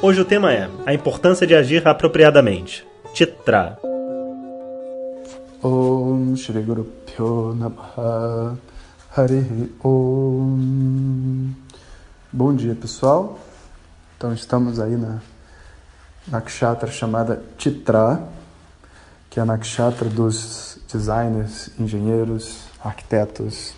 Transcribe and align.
Hoje 0.00 0.20
o 0.20 0.24
tema 0.24 0.52
é 0.52 0.70
a 0.86 0.94
importância 0.94 1.44
de 1.44 1.56
agir 1.56 1.84
apropriadamente. 1.88 2.86
Titra. 3.12 3.76
Om 5.60 6.36
Shri 6.36 6.62
Guru 6.62 6.84
Pyo 7.04 7.52
Namaha 7.56 8.56
Hari 9.16 9.74
Om 9.82 11.50
Bom 12.30 12.54
dia 12.54 12.76
pessoal, 12.76 13.40
então 14.16 14.32
estamos 14.32 14.78
aí 14.78 14.94
na 14.94 15.20
nakshatra 16.28 16.92
chamada 16.92 17.42
Titra, 17.56 18.22
que 19.28 19.40
é 19.40 19.42
a 19.42 19.46
nakshatra 19.46 20.08
dos 20.08 20.78
designers, 20.92 21.70
engenheiros, 21.76 22.66
arquitetos, 22.84 23.72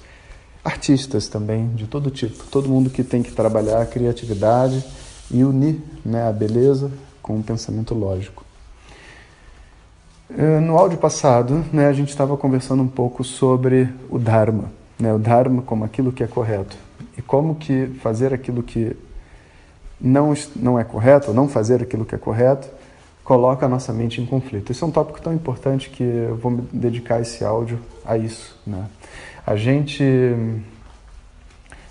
artistas 0.62 1.28
também, 1.28 1.74
de 1.74 1.86
todo 1.86 2.10
tipo, 2.10 2.44
todo 2.50 2.68
mundo 2.68 2.90
que 2.90 3.02
tem 3.02 3.22
que 3.22 3.32
trabalhar 3.32 3.80
a 3.80 3.86
criatividade 3.86 4.84
e 5.30 5.44
unir 5.44 5.80
né, 6.04 6.26
a 6.28 6.32
beleza 6.32 6.90
com 7.22 7.38
o 7.38 7.42
pensamento 7.42 7.94
lógico. 7.94 8.44
Eh, 10.36 10.60
no 10.60 10.76
áudio 10.76 10.98
passado, 10.98 11.64
né, 11.72 11.86
a 11.86 11.92
gente 11.92 12.08
estava 12.08 12.36
conversando 12.36 12.82
um 12.82 12.88
pouco 12.88 13.24
sobre 13.24 13.88
o 14.08 14.18
Dharma, 14.18 14.70
né, 14.98 15.12
o 15.12 15.18
Dharma 15.18 15.62
como 15.62 15.84
aquilo 15.84 16.12
que 16.12 16.22
é 16.22 16.26
correto 16.26 16.76
e 17.16 17.22
como 17.22 17.54
que 17.54 17.86
fazer 18.00 18.32
aquilo 18.32 18.62
que 18.62 18.96
não, 20.00 20.32
não 20.56 20.78
é 20.78 20.84
correto, 20.84 21.28
ou 21.28 21.34
não 21.34 21.48
fazer 21.48 21.82
aquilo 21.82 22.04
que 22.04 22.14
é 22.14 22.18
correto, 22.18 22.68
coloca 23.22 23.66
a 23.66 23.68
nossa 23.68 23.92
mente 23.92 24.20
em 24.20 24.26
conflito. 24.26 24.72
Esse 24.72 24.82
é 24.82 24.86
um 24.86 24.90
tópico 24.90 25.20
tão 25.20 25.32
importante 25.32 25.90
que 25.90 26.02
eu 26.02 26.36
vou 26.36 26.50
me 26.50 26.62
dedicar 26.72 27.20
esse 27.20 27.44
áudio 27.44 27.78
a 28.04 28.16
isso. 28.16 28.58
Né? 28.66 28.86
A 29.46 29.56
gente, 29.56 30.02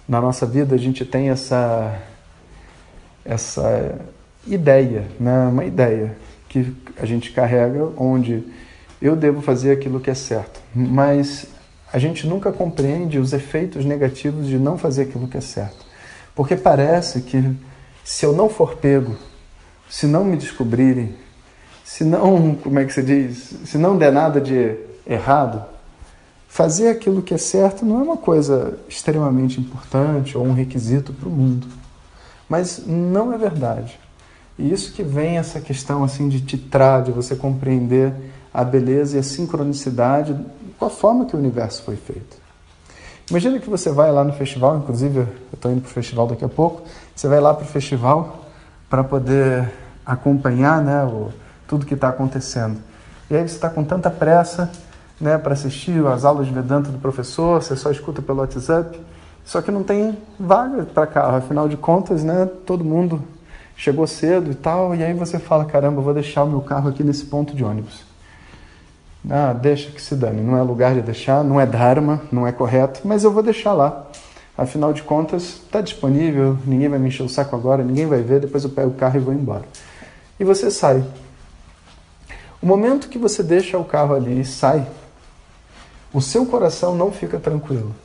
na 0.07 0.19
nossa 0.19 0.45
vida, 0.45 0.75
a 0.75 0.77
gente 0.77 1.05
tem 1.05 1.29
essa 1.29 1.97
essa 3.23 3.99
ideia, 4.47 5.05
né? 5.19 5.47
uma 5.47 5.65
ideia 5.65 6.15
que 6.47 6.75
a 6.97 7.05
gente 7.05 7.31
carrega 7.31 7.89
onde 7.97 8.43
eu 9.01 9.15
devo 9.15 9.41
fazer 9.41 9.71
aquilo 9.71 9.99
que 9.99 10.09
é 10.09 10.15
certo, 10.15 10.59
mas 10.73 11.47
a 11.91 11.97
gente 11.97 12.27
nunca 12.27 12.51
compreende 12.51 13.17
os 13.17 13.33
efeitos 13.33 13.85
negativos 13.85 14.47
de 14.47 14.57
não 14.57 14.77
fazer 14.77 15.03
aquilo 15.03 15.27
que 15.27 15.37
é 15.37 15.41
certo. 15.41 15.85
Porque 16.35 16.55
parece 16.55 17.21
que 17.21 17.43
se 18.03 18.25
eu 18.25 18.33
não 18.33 18.49
for 18.49 18.75
pego, 18.75 19.15
se 19.89 20.05
não 20.05 20.23
me 20.23 20.37
descobrirem, 20.37 21.15
se 21.83 22.03
não, 22.03 22.55
como 22.61 22.79
é 22.79 22.85
que 22.85 22.93
se 22.93 23.01
diz, 23.01 23.55
se 23.65 23.77
não 23.77 23.97
der 23.97 24.11
nada 24.11 24.39
de 24.39 24.75
errado, 25.07 25.65
fazer 26.47 26.89
aquilo 26.89 27.21
que 27.21 27.33
é 27.33 27.37
certo 27.37 27.85
não 27.85 27.99
é 27.99 28.03
uma 28.03 28.17
coisa 28.17 28.77
extremamente 28.87 29.59
importante 29.59 30.37
ou 30.37 30.45
um 30.45 30.53
requisito 30.53 31.13
para 31.13 31.27
o 31.27 31.31
mundo. 31.31 31.67
Mas 32.49 32.83
não 32.85 33.31
é 33.31 33.37
verdade. 33.37 33.99
E 34.57 34.73
isso 34.73 34.91
que 34.91 35.03
vem 35.03 35.37
essa 35.37 35.61
questão 35.61 36.03
assim 36.03 36.27
de 36.27 36.41
titrar, 36.41 37.03
de 37.03 37.11
você 37.11 37.35
compreender 37.35 38.13
a 38.53 38.63
beleza 38.63 39.15
e 39.15 39.19
a 39.19 39.23
sincronicidade 39.23 40.35
com 40.77 40.85
a 40.85 40.89
forma 40.89 41.25
que 41.25 41.35
o 41.35 41.39
universo 41.39 41.83
foi 41.83 41.95
feito. 41.95 42.37
Imagina 43.29 43.59
que 43.59 43.69
você 43.69 43.91
vai 43.91 44.11
lá 44.11 44.23
no 44.23 44.33
festival, 44.33 44.77
inclusive 44.77 45.19
eu 45.19 45.27
estou 45.53 45.71
indo 45.71 45.81
para 45.81 45.89
o 45.89 45.93
festival 45.93 46.25
daqui 46.25 46.43
a 46.43 46.49
pouco, 46.49 46.81
você 47.15 47.27
vai 47.27 47.39
lá 47.39 47.53
para 47.53 47.63
o 47.63 47.67
festival 47.67 48.45
para 48.89 49.03
poder 49.03 49.71
acompanhar 50.03 50.81
né, 50.81 51.03
o, 51.03 51.29
tudo 51.67 51.85
que 51.85 51.93
está 51.93 52.09
acontecendo. 52.09 52.81
E 53.29 53.35
aí 53.35 53.47
você 53.47 53.55
está 53.55 53.69
com 53.69 53.83
tanta 53.83 54.09
pressa 54.09 54.71
né, 55.21 55.37
para 55.37 55.53
assistir 55.53 56.03
as 56.07 56.25
aulas 56.25 56.47
de 56.47 56.53
Vedanta 56.53 56.89
do 56.89 56.97
professor, 56.97 57.61
você 57.61 57.75
só 57.75 57.91
escuta 57.91 58.19
pelo 58.19 58.39
WhatsApp, 58.39 58.99
só 59.49 59.63
que 59.63 59.71
não 59.71 59.81
tem 59.81 60.15
vaga 60.39 60.83
para 60.83 61.07
carro, 61.07 61.37
afinal 61.37 61.67
de 61.67 61.75
contas, 61.75 62.23
né, 62.23 62.47
todo 62.67 62.83
mundo 62.83 63.23
chegou 63.75 64.05
cedo 64.05 64.51
e 64.51 64.53
tal, 64.53 64.93
e 64.93 65.03
aí 65.03 65.11
você 65.11 65.39
fala, 65.39 65.65
caramba, 65.65 66.03
vou 66.03 66.13
deixar 66.13 66.43
o 66.43 66.47
meu 66.47 66.61
carro 66.61 66.87
aqui 66.87 67.03
nesse 67.03 67.25
ponto 67.25 67.55
de 67.55 67.63
ônibus. 67.63 68.05
Ah, 69.27 69.51
deixa 69.51 69.89
que 69.89 69.99
se 69.99 70.13
dane, 70.13 70.39
não 70.39 70.55
é 70.55 70.61
lugar 70.61 70.93
de 70.93 71.01
deixar, 71.01 71.43
não 71.43 71.59
é 71.59 71.65
dharma, 71.65 72.21
não 72.31 72.45
é 72.45 72.51
correto, 72.51 73.01
mas 73.03 73.23
eu 73.23 73.31
vou 73.31 73.41
deixar 73.41 73.73
lá. 73.73 74.05
Afinal 74.55 74.93
de 74.93 75.01
contas, 75.01 75.63
está 75.65 75.81
disponível, 75.81 76.55
ninguém 76.63 76.87
vai 76.87 76.99
me 76.99 77.07
encher 77.07 77.23
o 77.23 77.29
saco 77.29 77.55
agora, 77.55 77.83
ninguém 77.83 78.05
vai 78.05 78.21
ver, 78.21 78.41
depois 78.41 78.63
eu 78.63 78.69
pego 78.69 78.89
o 78.89 78.93
carro 78.93 79.15
e 79.17 79.19
vou 79.19 79.33
embora. 79.33 79.63
E 80.39 80.43
você 80.43 80.69
sai. 80.69 81.03
O 82.61 82.67
momento 82.67 83.09
que 83.09 83.17
você 83.17 83.41
deixa 83.41 83.79
o 83.79 83.83
carro 83.83 84.13
ali 84.13 84.41
e 84.41 84.45
sai, 84.45 84.85
o 86.13 86.21
seu 86.21 86.45
coração 86.45 86.93
não 86.93 87.11
fica 87.11 87.39
tranquilo. 87.39 87.95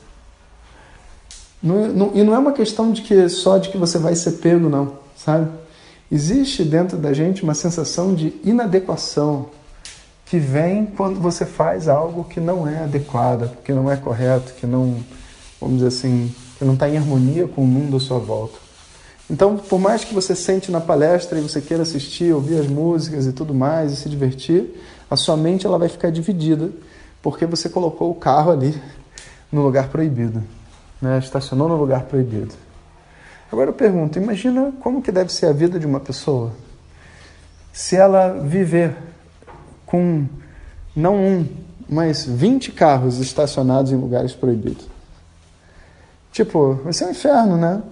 Não, 1.61 1.87
não, 1.87 2.11
e 2.13 2.23
não 2.23 2.35
é 2.35 2.37
uma 2.37 2.51
questão 2.51 2.91
de 2.91 3.01
que 3.01 3.27
só 3.29 3.57
de 3.57 3.69
que 3.69 3.77
você 3.77 3.97
vai 3.97 4.15
ser 4.15 4.33
pego, 4.33 4.69
não, 4.69 4.93
sabe? 5.15 5.49
Existe 6.11 6.63
dentro 6.63 6.97
da 6.97 7.13
gente 7.13 7.43
uma 7.43 7.55
sensação 7.55 8.13
de 8.13 8.33
inadequação 8.43 9.47
que 10.25 10.37
vem 10.37 10.85
quando 10.85 11.19
você 11.19 11.45
faz 11.45 11.87
algo 11.87 12.23
que 12.23 12.39
não 12.39 12.67
é 12.67 12.83
adequado, 12.83 13.57
que 13.63 13.73
não 13.73 13.91
é 13.91 13.95
correto, 13.95 14.53
que 14.53 14.67
não, 14.67 14.97
vamos 15.59 15.77
dizer 15.77 15.87
assim, 15.87 16.33
que 16.57 16.65
não 16.65 16.73
está 16.73 16.87
em 16.87 16.97
harmonia 16.97 17.47
com 17.47 17.63
o 17.63 17.67
mundo 17.67 17.97
à 17.97 17.99
sua 17.99 18.19
volta. 18.19 18.59
Então, 19.29 19.57
por 19.57 19.79
mais 19.79 20.03
que 20.03 20.13
você 20.13 20.35
sente 20.35 20.71
na 20.71 20.79
palestra 20.79 21.39
e 21.39 21.41
você 21.41 21.59
queira 21.59 21.81
assistir, 21.81 22.31
ouvir 22.31 22.59
as 22.59 22.67
músicas 22.67 23.25
e 23.25 23.33
tudo 23.33 23.53
mais 23.53 23.91
e 23.91 23.95
se 23.95 24.07
divertir, 24.07 24.79
a 25.09 25.15
sua 25.15 25.35
mente 25.35 25.65
ela 25.65 25.79
vai 25.79 25.89
ficar 25.89 26.11
dividida 26.11 26.69
porque 27.21 27.45
você 27.47 27.67
colocou 27.67 28.11
o 28.11 28.15
carro 28.15 28.51
ali 28.51 28.79
no 29.51 29.63
lugar 29.63 29.89
proibido 29.89 30.43
né, 31.05 31.19
estacionou 31.19 31.69
no 31.69 31.75
lugar 31.75 32.03
proibido. 32.03 32.53
Agora 33.51 33.69
eu 33.69 33.73
pergunto, 33.73 34.17
imagina 34.17 34.73
como 34.81 35.01
que 35.01 35.11
deve 35.11 35.31
ser 35.31 35.45
a 35.45 35.53
vida 35.53 35.79
de 35.79 35.85
uma 35.85 35.99
pessoa 35.99 36.51
se 37.71 37.95
ela 37.95 38.29
viver 38.41 38.95
com 39.85 40.25
não 40.95 41.15
um, 41.15 41.47
mas 41.87 42.25
20 42.25 42.71
carros 42.71 43.19
estacionados 43.19 43.91
em 43.91 43.97
lugares 43.97 44.33
proibidos. 44.33 44.87
Tipo, 46.31 46.79
vai 46.83 46.93
ser 46.93 47.05
um 47.05 47.11
inferno, 47.11 47.57
né? 47.57 47.83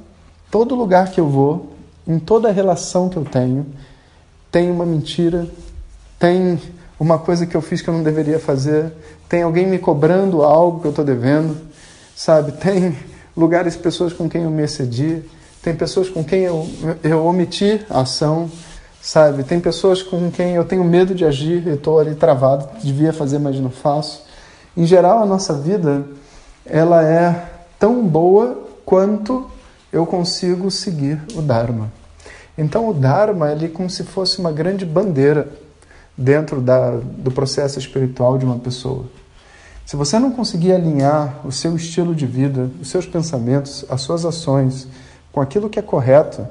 Todo 0.50 0.74
lugar 0.74 1.12
que 1.12 1.20
eu 1.20 1.30
vou, 1.30 1.74
em 2.08 2.18
toda 2.18 2.52
relação 2.52 3.10
que 3.10 3.18
eu 3.18 3.26
tenho, 3.26 3.66
tem 4.50 4.72
uma 4.72 4.86
mentira, 4.86 5.48
tem 6.18 6.60
uma 7.00 7.20
coisa 7.20 7.46
que 7.46 7.56
eu 7.56 7.62
fiz 7.62 7.82
que 7.82 7.90
eu 7.90 7.94
não 7.94 8.04
deveria 8.04 8.40
fazer, 8.40 8.94
tem 9.28 9.44
alguém 9.44 9.68
me 9.68 9.78
cobrando 9.78 10.44
algo 10.44 10.80
que 10.80 10.88
eu 10.88 10.92
estou 10.92 11.04
devendo, 11.04 11.58
sabe? 12.16 12.52
Tem 12.60 12.96
lugares, 13.36 13.76
pessoas 13.76 14.14
com 14.14 14.30
quem 14.30 14.44
eu 14.44 14.52
me 14.52 14.64
excedi, 14.64 15.24
tem 15.64 15.74
pessoas 15.74 16.10
com 16.10 16.24
quem 16.24 16.42
eu, 16.42 16.68
eu 17.02 17.26
omiti 17.26 17.80
a 17.90 18.02
ação, 18.02 18.52
sabe? 19.02 19.44
Tem 19.44 19.62
pessoas 19.62 20.04
com 20.04 20.30
quem 20.30 20.56
eu 20.56 20.66
tenho 20.66 20.84
medo 20.84 21.16
de 21.16 21.24
agir 21.24 21.66
e 21.66 21.72
estou 21.72 22.00
ali 22.00 22.16
travado, 22.16 22.68
devia 22.84 23.14
fazer, 23.14 23.40
mas 23.40 23.58
não 23.60 23.70
faço. 23.70 24.26
Em 24.76 24.86
geral, 24.86 25.24
a 25.24 25.26
nossa 25.26 25.54
vida, 25.54 26.06
ela 26.66 27.02
é 27.02 27.50
tão 27.80 28.06
boa 28.06 28.62
quanto 28.86 29.50
eu 29.92 30.06
consigo 30.06 30.70
seguir 30.70 31.22
o 31.34 31.42
Dharma. 31.42 31.90
Então, 32.58 32.90
o 32.90 32.94
Dharma 32.94 33.52
é 33.52 33.68
como 33.68 33.90
se 33.90 34.04
fosse 34.04 34.40
uma 34.40 34.52
grande 34.52 34.86
bandeira 34.86 35.48
dentro 36.18 36.60
da, 36.60 36.92
do 36.92 37.32
processo 37.32 37.80
espiritual 37.80 38.38
de 38.38 38.46
uma 38.46 38.60
pessoa. 38.60 39.06
Se 39.86 39.96
você 39.96 40.18
não 40.18 40.32
conseguir 40.32 40.74
alinhar 40.74 41.46
o 41.46 41.52
seu 41.52 41.76
estilo 41.76 42.16
de 42.16 42.26
vida, 42.26 42.70
os 42.82 42.90
seus 42.90 43.06
pensamentos, 43.06 43.86
as 43.90 44.02
suas 44.02 44.26
ações 44.26 44.88
com 45.32 45.42
aquilo 45.42 45.70
que 45.70 45.78
é 45.78 45.82
correto, 45.82 46.48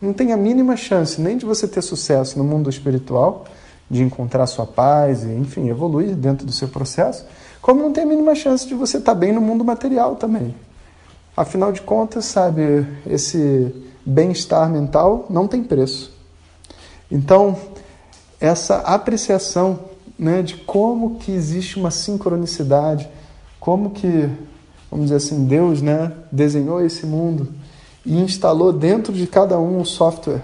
não 0.00 0.12
tem 0.12 0.32
a 0.32 0.36
mínima 0.36 0.76
chance 0.76 1.20
nem 1.20 1.36
de 1.36 1.46
você 1.46 1.66
ter 1.66 1.80
sucesso 1.80 2.36
no 2.36 2.44
mundo 2.44 2.68
espiritual, 2.68 3.44
de 3.88 4.02
encontrar 4.02 4.46
sua 4.46 4.66
paz 4.66 5.22
e, 5.22 5.28
enfim, 5.28 5.68
evoluir 5.68 6.14
dentro 6.14 6.44
do 6.44 6.52
seu 6.52 6.68
processo, 6.68 7.24
como 7.60 7.80
não 7.80 7.92
tem 7.92 8.04
a 8.04 8.06
mínima 8.06 8.34
chance 8.34 8.66
de 8.66 8.74
você 8.74 8.98
estar 8.98 9.14
bem 9.14 9.32
no 9.32 9.40
mundo 9.40 9.64
material 9.64 10.16
também. 10.16 10.54
Afinal 11.36 11.72
de 11.72 11.80
contas, 11.80 12.24
sabe, 12.26 12.86
esse 13.06 13.74
bem-estar 14.04 14.68
mental 14.68 15.26
não 15.30 15.46
tem 15.46 15.62
preço. 15.62 16.12
Então, 17.10 17.56
essa 18.40 18.78
apreciação 18.78 19.78
né, 20.22 20.42
de 20.42 20.56
como 20.56 21.16
que 21.16 21.32
existe 21.32 21.78
uma 21.78 21.90
sincronicidade, 21.90 23.08
como 23.58 23.90
que, 23.90 24.28
vamos 24.90 25.06
dizer 25.06 25.16
assim, 25.16 25.44
Deus 25.44 25.82
né, 25.82 26.12
desenhou 26.30 26.84
esse 26.84 27.06
mundo 27.06 27.48
e 28.06 28.18
instalou 28.20 28.72
dentro 28.72 29.12
de 29.12 29.26
cada 29.26 29.58
um 29.58 29.80
um 29.80 29.84
software 29.84 30.42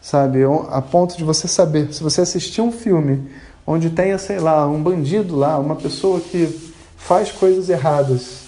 sabe? 0.00 0.40
A 0.70 0.80
ponto 0.80 1.16
de 1.16 1.24
você 1.24 1.46
saber, 1.46 1.92
se 1.92 2.02
você 2.02 2.22
assistir 2.22 2.60
um 2.60 2.72
filme 2.72 3.30
onde 3.66 3.90
tenha, 3.90 4.18
sei 4.18 4.38
lá, 4.38 4.66
um 4.66 4.82
bandido 4.82 5.36
lá, 5.36 5.58
uma 5.58 5.76
pessoa 5.76 6.20
que 6.20 6.72
faz 6.96 7.30
coisas 7.30 7.68
erradas 7.68 8.40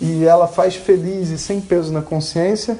e 0.00 0.24
ela 0.24 0.46
faz 0.46 0.76
feliz 0.76 1.30
e 1.30 1.38
sem 1.38 1.60
peso 1.60 1.92
na 1.92 2.02
consciência, 2.02 2.78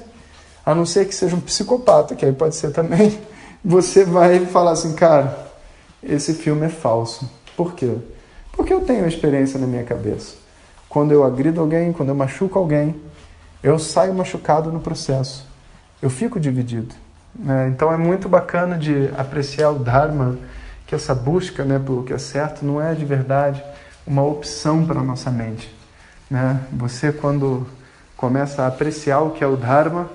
a 0.64 0.74
não 0.74 0.86
ser 0.86 1.06
que 1.06 1.14
seja 1.14 1.34
um 1.34 1.40
psicopata, 1.40 2.14
que 2.14 2.24
aí 2.24 2.32
pode 2.32 2.54
ser 2.54 2.70
também, 2.70 3.18
você 3.64 4.04
vai 4.04 4.46
falar 4.46 4.72
assim, 4.72 4.92
cara, 4.94 5.51
esse 6.02 6.34
filme 6.34 6.66
é 6.66 6.68
falso. 6.68 7.30
Por 7.56 7.74
quê? 7.74 7.96
Porque 8.52 8.72
eu 8.72 8.80
tenho 8.82 9.06
experiência 9.06 9.58
na 9.58 9.66
minha 9.66 9.84
cabeça. 9.84 10.36
Quando 10.88 11.12
eu 11.12 11.24
agrido 11.24 11.60
alguém, 11.60 11.92
quando 11.92 12.10
eu 12.10 12.14
machuco 12.14 12.58
alguém, 12.58 12.94
eu 13.62 13.78
saio 13.78 14.12
machucado 14.12 14.70
no 14.72 14.80
processo. 14.80 15.46
Eu 16.00 16.10
fico 16.10 16.40
dividido. 16.40 16.94
Né? 17.34 17.68
Então 17.68 17.92
é 17.92 17.96
muito 17.96 18.28
bacana 18.28 18.76
de 18.76 19.08
apreciar 19.16 19.70
o 19.70 19.78
Dharma, 19.78 20.38
que 20.86 20.94
essa 20.94 21.14
busca 21.14 21.64
né, 21.64 21.78
pelo 21.78 22.02
que 22.02 22.12
é 22.12 22.18
certo 22.18 22.64
não 22.64 22.82
é 22.82 22.94
de 22.94 23.04
verdade 23.04 23.62
uma 24.06 24.22
opção 24.22 24.84
para 24.84 25.00
a 25.00 25.02
nossa 25.02 25.30
mente. 25.30 25.74
Né? 26.30 26.60
Você, 26.72 27.12
quando 27.12 27.66
começa 28.16 28.62
a 28.62 28.66
apreciar 28.66 29.20
o 29.20 29.30
que 29.30 29.42
é 29.42 29.46
o 29.46 29.56
Dharma, 29.56 30.10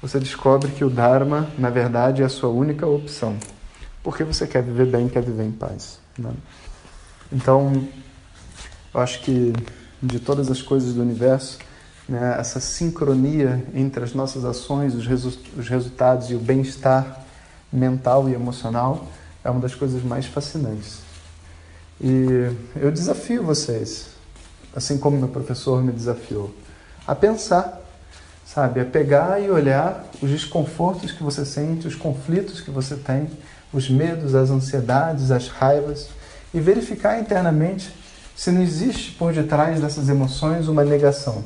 você 0.00 0.18
descobre 0.18 0.70
que 0.70 0.84
o 0.84 0.90
Dharma, 0.90 1.48
na 1.58 1.70
verdade, 1.70 2.22
é 2.22 2.24
a 2.24 2.28
sua 2.28 2.50
única 2.50 2.86
opção. 2.86 3.36
Porque 4.02 4.24
você 4.24 4.46
quer 4.46 4.62
viver 4.62 4.86
bem, 4.86 5.08
quer 5.08 5.22
viver 5.22 5.44
em 5.44 5.52
paz. 5.52 5.98
Né? 6.18 6.32
Então, 7.32 7.88
eu 8.92 9.00
acho 9.00 9.20
que 9.20 9.52
de 10.02 10.18
todas 10.18 10.50
as 10.50 10.60
coisas 10.60 10.94
do 10.94 11.02
universo, 11.02 11.58
né, 12.08 12.36
essa 12.38 12.58
sincronia 12.58 13.64
entre 13.74 14.02
as 14.02 14.12
nossas 14.12 14.44
ações, 14.44 14.94
os, 14.94 15.06
resu 15.06 15.38
os 15.56 15.68
resultados 15.68 16.30
e 16.30 16.34
o 16.34 16.38
bem-estar 16.38 17.20
mental 17.72 18.28
e 18.28 18.34
emocional 18.34 19.06
é 19.44 19.50
uma 19.50 19.60
das 19.60 19.74
coisas 19.74 20.02
mais 20.02 20.26
fascinantes. 20.26 20.98
E 22.00 22.50
eu 22.76 22.90
desafio 22.90 23.44
vocês, 23.44 24.08
assim 24.74 24.98
como 24.98 25.16
meu 25.16 25.28
professor 25.28 25.82
me 25.82 25.92
desafiou, 25.92 26.52
a 27.06 27.14
pensar, 27.14 27.80
sabe? 28.44 28.80
A 28.80 28.84
pegar 28.84 29.40
e 29.40 29.48
olhar 29.50 30.04
os 30.20 30.28
desconfortos 30.28 31.12
que 31.12 31.22
você 31.22 31.44
sente, 31.44 31.86
os 31.86 31.94
conflitos 31.94 32.60
que 32.60 32.70
você 32.70 32.96
tem, 32.96 33.30
os 33.72 33.88
medos, 33.88 34.34
as 34.34 34.50
ansiedades, 34.50 35.30
as 35.30 35.48
raivas 35.48 36.08
e 36.52 36.60
verificar 36.60 37.18
internamente 37.18 37.92
se 38.36 38.50
não 38.50 38.62
existe 38.62 39.12
por 39.12 39.32
detrás 39.32 39.80
dessas 39.80 40.08
emoções 40.08 40.68
uma 40.68 40.84
negação. 40.84 41.44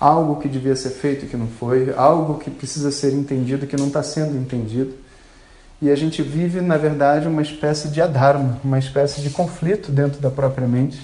Algo 0.00 0.36
que 0.36 0.48
devia 0.48 0.76
ser 0.76 0.90
feito 0.90 1.26
que 1.26 1.36
não 1.36 1.48
foi, 1.48 1.92
algo 1.96 2.38
que 2.38 2.50
precisa 2.50 2.90
ser 2.90 3.12
entendido 3.12 3.66
que 3.66 3.76
não 3.76 3.88
está 3.88 4.02
sendo 4.02 4.36
entendido. 4.36 4.94
E 5.80 5.90
a 5.90 5.96
gente 5.96 6.22
vive, 6.22 6.60
na 6.60 6.76
verdade, 6.76 7.28
uma 7.28 7.42
espécie 7.42 7.88
de 7.88 8.00
adharma, 8.00 8.58
uma 8.64 8.78
espécie 8.78 9.20
de 9.20 9.30
conflito 9.30 9.92
dentro 9.92 10.20
da 10.20 10.30
própria 10.30 10.66
mente, 10.66 10.98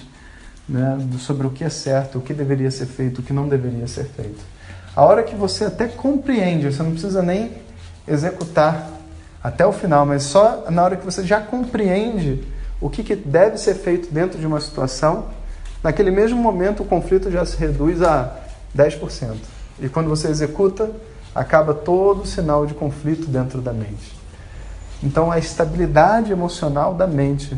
né, 0.67 0.97
sobre 1.19 1.45
o 1.47 1.49
que 1.49 1.63
é 1.63 1.69
certo, 1.69 2.17
o 2.17 2.21
que 2.21 2.33
deveria 2.33 2.71
ser 2.71 2.85
feito, 2.85 3.19
o 3.19 3.23
que 3.23 3.31
não 3.31 3.47
deveria 3.47 3.87
ser 3.87 4.05
feito. 4.05 4.43
A 4.95 5.03
hora 5.03 5.23
que 5.23 5.35
você 5.35 5.65
até 5.65 5.87
compreende, 5.87 6.71
você 6.71 6.81
não 6.81 6.91
precisa 6.91 7.21
nem 7.21 7.51
executar 8.07 8.94
até 9.45 9.63
o 9.63 9.71
final, 9.71 10.07
mas 10.07 10.23
só 10.23 10.65
na 10.71 10.83
hora 10.83 10.95
que 10.95 11.05
você 11.05 11.23
já 11.23 11.39
compreende 11.39 12.43
o 12.81 12.89
que, 12.89 13.03
que 13.03 13.15
deve 13.15 13.59
ser 13.59 13.75
feito 13.75 14.11
dentro 14.11 14.39
de 14.39 14.47
uma 14.47 14.59
situação, 14.59 15.25
naquele 15.83 16.09
mesmo 16.09 16.41
momento 16.41 16.81
o 16.81 16.85
conflito 16.85 17.29
já 17.29 17.45
se 17.45 17.55
reduz 17.55 18.01
a 18.01 18.37
10%. 18.75 19.35
E 19.79 19.87
quando 19.87 20.09
você 20.09 20.29
executa, 20.29 20.89
acaba 21.35 21.75
todo 21.75 22.23
o 22.23 22.25
sinal 22.25 22.65
de 22.65 22.73
conflito 22.73 23.27
dentro 23.27 23.61
da 23.61 23.71
mente. 23.71 24.17
Então 25.03 25.31
a 25.31 25.37
estabilidade 25.37 26.31
emocional 26.31 26.95
da 26.95 27.05
mente 27.05 27.55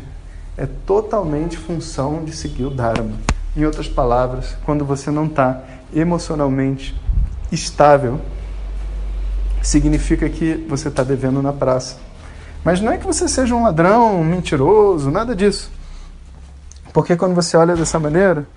é 0.57 0.67
totalmente 0.85 1.55
função 1.55 2.25
de 2.25 2.33
seguir 2.35 2.65
o 2.65 2.69
Dharma. 2.69 3.13
Em 3.55 3.63
outras 3.63 3.87
palavras, 3.87 4.57
quando 4.65 4.83
você 4.83 5.09
não 5.09 5.25
está 5.25 5.63
emocionalmente 5.95 6.99
estável, 7.49 8.19
significa 9.67 10.29
que 10.29 10.65
você 10.69 10.87
está 10.87 11.03
devendo 11.03 11.41
na 11.41 11.51
praça. 11.51 11.97
Mas 12.63 12.79
não 12.79 12.91
é 12.91 12.97
que 12.97 13.05
você 13.05 13.27
seja 13.27 13.53
um 13.53 13.63
ladrão, 13.63 14.21
um 14.21 14.23
mentiroso, 14.23 15.11
nada 15.11 15.35
disso. 15.35 15.69
Porque 16.93 17.17
quando 17.17 17.35
você 17.35 17.57
olha 17.57 17.75
dessa 17.75 17.99
maneira, 17.99 18.47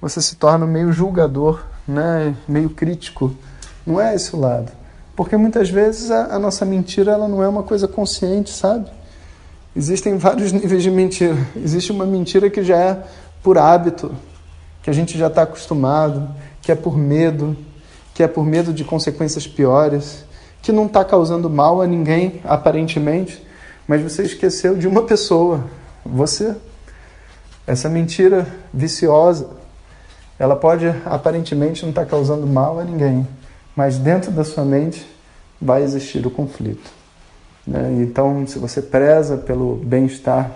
você 0.00 0.20
se 0.22 0.36
torna 0.36 0.66
meio 0.66 0.92
julgador, 0.92 1.62
né? 1.86 2.34
meio 2.48 2.70
crítico. 2.70 3.34
Não 3.86 4.00
é 4.00 4.14
esse 4.14 4.34
o 4.34 4.40
lado. 4.40 4.72
Porque 5.14 5.36
muitas 5.36 5.68
vezes 5.68 6.10
a, 6.10 6.36
a 6.36 6.38
nossa 6.38 6.64
mentira 6.64 7.12
ela 7.12 7.28
não 7.28 7.42
é 7.42 7.48
uma 7.48 7.62
coisa 7.62 7.86
consciente, 7.86 8.50
sabe? 8.50 8.90
Existem 9.74 10.16
vários 10.16 10.52
níveis 10.56 10.82
de 10.82 10.90
mentira. 10.90 11.36
Existe 11.54 11.92
uma 11.92 12.06
mentira 12.06 12.48
que 12.48 12.62
já 12.62 12.78
é 12.78 13.04
por 13.42 13.58
hábito, 13.58 14.10
que 14.82 14.88
a 14.88 14.92
gente 14.92 15.18
já 15.18 15.26
está 15.26 15.42
acostumado, 15.42 16.30
que 16.62 16.72
é 16.72 16.74
por 16.74 16.96
medo, 16.96 17.54
que 18.14 18.22
é 18.22 18.28
por 18.28 18.44
medo 18.44 18.72
de 18.72 18.84
consequências 18.84 19.46
piores, 19.46 20.25
que 20.66 20.72
não 20.72 20.86
está 20.86 21.04
causando 21.04 21.48
mal 21.48 21.80
a 21.80 21.86
ninguém, 21.86 22.40
aparentemente, 22.42 23.40
mas 23.86 24.02
você 24.02 24.24
esqueceu 24.24 24.76
de 24.76 24.88
uma 24.88 25.04
pessoa, 25.04 25.62
você. 26.04 26.56
Essa 27.64 27.88
mentira 27.88 28.48
viciosa, 28.74 29.48
ela 30.36 30.56
pode 30.56 30.88
aparentemente 31.04 31.84
não 31.84 31.90
estar 31.90 32.04
tá 32.04 32.10
causando 32.10 32.48
mal 32.48 32.80
a 32.80 32.84
ninguém, 32.84 33.24
mas 33.76 33.96
dentro 33.96 34.32
da 34.32 34.42
sua 34.42 34.64
mente 34.64 35.06
vai 35.62 35.84
existir 35.84 36.26
o 36.26 36.32
conflito. 36.32 36.90
Né? 37.64 37.98
Então, 38.00 38.44
se 38.44 38.58
você 38.58 38.82
preza 38.82 39.36
pelo 39.36 39.76
bem-estar 39.76 40.50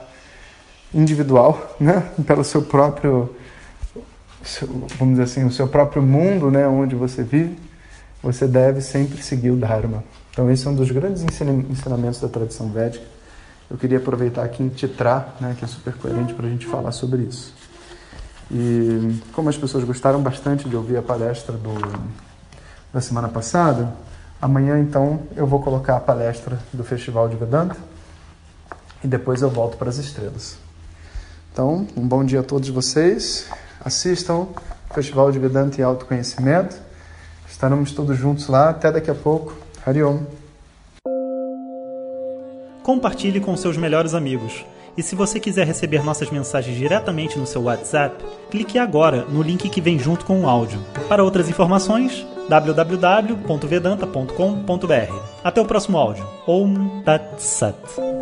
individual, 0.93 1.77
né? 1.79 2.03
pelo 2.27 2.43
seu 2.43 2.63
próprio, 2.63 3.33
vamos 4.99 5.19
dizer 5.19 5.23
assim, 5.23 5.45
o 5.45 5.53
seu 5.53 5.69
próprio 5.69 6.03
mundo, 6.03 6.51
né? 6.51 6.67
onde 6.67 6.97
você 6.97 7.23
vive, 7.23 7.70
você 8.23 8.47
deve 8.47 8.81
sempre 8.81 9.23
seguir 9.23 9.51
o 9.51 9.57
Dharma. 9.57 10.05
Então, 10.31 10.51
esse 10.51 10.67
é 10.67 10.71
um 10.71 10.75
dos 10.75 10.91
grandes 10.91 11.23
ensinamentos 11.23 12.21
da 12.21 12.29
tradição 12.29 12.71
védica. 12.71 13.05
Eu 13.71 13.77
queria 13.77 13.99
aproveitar 13.99 14.45
aqui 14.45 14.63
em 14.63 14.69
Titrar, 14.69 15.35
né, 15.41 15.55
que 15.59 15.65
é 15.65 15.69
super 15.69 15.95
coerente 15.95 16.35
para 16.35 16.47
a 16.47 16.51
gente 16.51 16.67
falar 16.67 16.93
sobre 16.93 17.23
isso. 17.23 17.55
E 18.51 19.21
como 19.33 19.49
as 19.49 19.57
pessoas 19.57 19.85
gostaram 19.85 20.21
bastante 20.21 20.69
de 20.69 20.75
ouvir 20.75 20.97
a 20.97 21.03
palestra 21.03 21.57
do, 21.57 21.75
da 22.93 23.01
semana 23.01 23.29
passada, 23.29 23.95
amanhã 24.43 24.79
então 24.79 25.23
eu 25.37 25.47
vou 25.47 25.63
colocar 25.63 25.97
a 25.97 26.01
palestra 26.01 26.59
do 26.73 26.83
Festival 26.83 27.29
de 27.29 27.37
Vedanta 27.37 27.77
e 29.05 29.07
depois 29.07 29.41
eu 29.41 29.49
volto 29.49 29.77
para 29.77 29.89
as 29.89 29.99
estrelas. 29.99 30.59
Então, 31.53 31.87
um 31.97 32.07
bom 32.07 32.25
dia 32.25 32.41
a 32.41 32.43
todos 32.43 32.69
vocês. 32.69 33.47
Assistam 33.85 34.49
Festival 34.93 35.31
de 35.31 35.39
Vedanta 35.39 35.81
e 35.81 35.85
Autoconhecimento. 35.85 36.90
Estaremos 37.61 37.93
todos 37.93 38.17
juntos 38.17 38.49
lá. 38.49 38.71
Até 38.71 38.91
daqui 38.91 39.11
a 39.11 39.15
pouco. 39.15 39.53
Hariom. 39.85 40.21
Compartilhe 42.83 43.39
com 43.39 43.55
seus 43.55 43.77
melhores 43.77 44.15
amigos. 44.15 44.65
E 44.97 45.03
se 45.03 45.15
você 45.15 45.39
quiser 45.39 45.67
receber 45.67 46.03
nossas 46.03 46.31
mensagens 46.31 46.75
diretamente 46.75 47.39
no 47.39 47.47
seu 47.47 47.65
WhatsApp, 47.65 48.25
clique 48.51 48.79
agora 48.79 49.27
no 49.27 49.43
link 49.43 49.69
que 49.69 49.81
vem 49.83 49.99
junto 49.99 50.25
com 50.25 50.41
o 50.41 50.49
áudio. 50.49 50.81
Para 51.07 51.23
outras 51.23 51.51
informações, 51.51 52.27
www.vedanta.com.br. 52.49 55.15
Até 55.45 55.61
o 55.61 55.67
próximo 55.67 55.99
áudio. 55.99 56.27
Om 56.47 57.03
Tat 57.03 57.43
Sat. 57.43 58.20